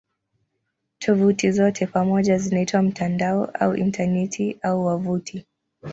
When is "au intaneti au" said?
3.45-4.85